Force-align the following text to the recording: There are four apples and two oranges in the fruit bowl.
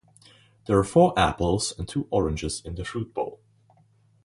There 0.65 0.79
are 0.79 0.83
four 0.83 1.13
apples 1.15 1.75
and 1.77 1.87
two 1.87 2.07
oranges 2.09 2.63
in 2.65 2.73
the 2.73 2.83
fruit 2.83 3.13
bowl. 3.13 3.39